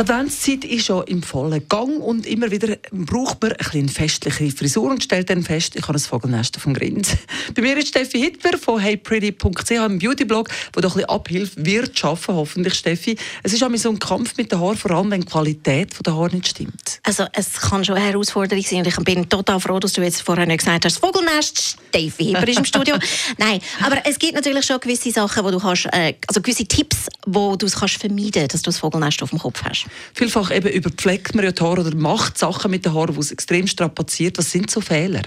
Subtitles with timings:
[0.00, 4.90] Die Adventszeit ist schon im vollen Gang und immer wieder braucht man eine festliche Frisur
[4.90, 7.18] und stellt dann fest, ich habe ein Vogelnest auf dem Grind.
[7.54, 11.98] Bei mir ist Steffi Hitler von heypretty.ch, einem Beautyblog, der doch ein bisschen Abhilfe wird
[11.98, 13.18] schaffen, hoffentlich, Steffi.
[13.42, 16.16] Es ist auch so ein Kampf mit den Haaren, vor allem wenn die Qualität der
[16.16, 17.00] Haare nicht stimmt.
[17.02, 20.22] Also es kann schon eine Herausforderung sein und ich bin total froh, dass du jetzt
[20.22, 22.96] vorher nicht gesagt hast, Vogelnest, Steffi Hitler ist im Studio.
[23.36, 27.08] Nein, aber es gibt natürlich schon gewisse Sachen, wo du kannst, äh, also gewisse Tipps,
[27.26, 29.86] wo du es kannst vermeiden, dass du das Vogelnest auf dem Kopf hast.
[30.14, 33.30] Vielfach eben überpflegt man ja die Haare oder macht Sachen mit den Haaren, die es
[33.30, 34.38] extrem strapaziert.
[34.38, 35.22] Was sind so Fehler?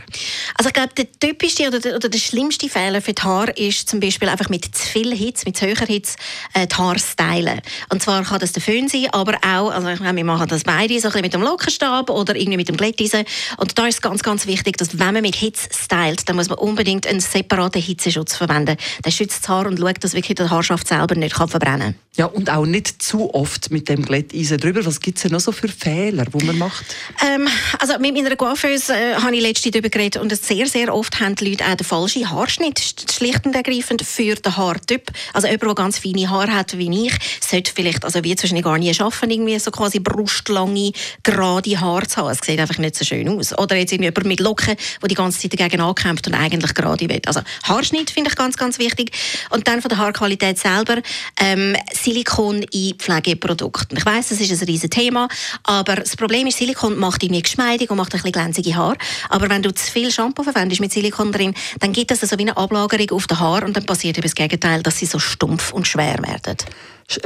[0.55, 3.89] Also ich glaube, der typischste oder der, oder der schlimmste Fehler für die Haare ist
[3.89, 6.15] zum Beispiel einfach mit zu viel Hitze, mit zu hoher Hitze
[6.53, 7.61] äh, die Haare stylen.
[7.89, 10.63] Und zwar kann das der Föhn sein, aber auch, also ich meine, wir machen das
[10.63, 13.25] beide, so ein bisschen mit dem Lockenstab oder irgendwie mit dem Glätteisen.
[13.57, 16.49] Und da ist es ganz, ganz wichtig, dass wenn man mit Hitze stylt, dann muss
[16.49, 18.77] man unbedingt einen separaten Hitzeschutz verwenden.
[19.05, 21.82] Der schützt das Haar und schaut, dass wirklich der Haarschaft selber nicht kann verbrennen kann.
[22.15, 24.85] Ja, und auch nicht zu oft mit dem Glätteisen drüber.
[24.85, 26.85] Was gibt es noch so für Fehler, die man macht?
[27.25, 27.47] Ähm,
[27.79, 31.33] also mit meiner Coiffeuse äh, habe ich letztens darüber geredet und sehr, sehr oft haben
[31.33, 32.79] die Leute auch den falschen Haarschnitt,
[33.11, 35.09] schlicht und ergreifend für den Haartyp.
[35.33, 38.77] Also jemand, der ganz feine Haare hat wie ich, sollte vielleicht, also wie zwischen gar
[38.77, 40.91] nie schaffen, irgendwie so quasi brustlange,
[41.23, 42.29] gerade Haare zu haben.
[42.29, 43.57] Es sieht einfach nicht so schön aus.
[43.57, 47.21] Oder jetzt jemand mit Locken, der die ganze Zeit dagegen ankämpft und eigentlich gerade will.
[47.25, 49.11] Also Haarschnitt finde ich ganz, ganz wichtig.
[49.49, 51.01] Und dann von der Haarqualität selber,
[51.41, 53.97] ähm, Silikon in Pflegeprodukten.
[53.97, 55.27] Ich weiß, das ist ein riesiges Thema,
[55.63, 58.97] aber das Problem ist, Silikon macht irgendwie geschmeidig und macht ein bisschen glänzige Haare.
[59.29, 62.43] Aber wenn du zu viel Shampoo verwendest mit Silikon drin, dann gibt es so wie
[62.43, 65.73] eine Ablagerung auf den Haar und dann passiert eben das Gegenteil, dass sie so stumpf
[65.73, 66.57] und schwer werden.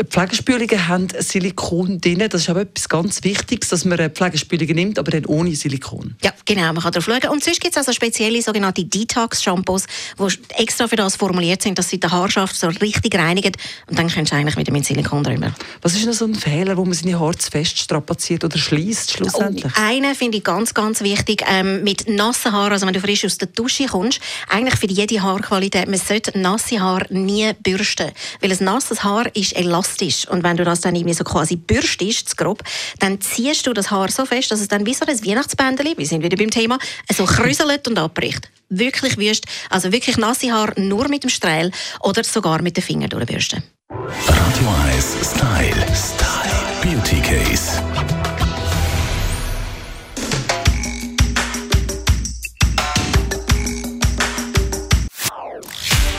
[0.09, 2.25] Pflegespülungen haben Silikon drin.
[2.29, 6.15] Das ist aber etwas ganz Wichtiges, dass man Pflegespülungen nimmt, aber dann ohne Silikon.
[6.23, 7.31] Ja, genau, man kann darauf schauen.
[7.31, 9.85] Und sonst gibt es also spezielle sogenannte Detox-Shampoos,
[10.19, 13.53] die extra für das formuliert sind, dass sie die Haarschaft so richtig reinigen.
[13.87, 15.53] Und dann kannst du eigentlich wieder mit Silikon drüber.
[15.81, 19.11] Was ist denn so ein Fehler, wo man seine Haare zu fest strapaziert oder schließt
[19.11, 19.73] schlussendlich?
[19.77, 21.43] Oh, einen finde ich ganz, ganz wichtig.
[21.47, 25.21] Ähm, mit nassen Haaren, also wenn du frisch aus der Dusche kommst, eigentlich für jede
[25.21, 28.11] Haarqualität, man sollte nasse Haare nie bürsten.
[28.41, 30.27] Weil ein nasses Haar ist elastisch.
[30.27, 32.63] Und wenn du das dann irgendwie so quasi bürstest, grob,
[32.99, 36.05] dann ziehst du das Haar so fest, dass es dann wie so ein Weihnachtsbändchen, wir
[36.05, 36.77] sind wieder beim Thema,
[37.13, 38.49] so krüselt und abbricht.
[38.69, 41.71] Wirklich wüst, also wirklich nasse Haar nur mit dem Streil
[42.01, 43.63] oder sogar mit den Fingern durchbürsten.
[44.07, 45.85] Radio 1 Style.
[45.93, 46.55] Style.
[46.81, 47.81] Beauty Case.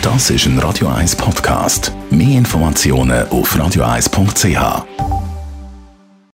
[0.02, 1.92] Das ist ein Radio 1 Podcast.
[2.10, 5.07] Mehr Informationen auf radio1.ch.